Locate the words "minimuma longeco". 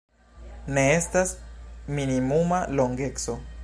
1.99-3.43